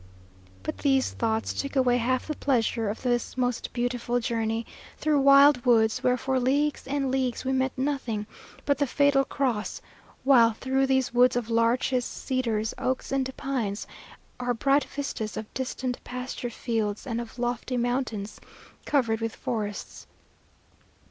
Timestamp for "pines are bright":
13.37-14.85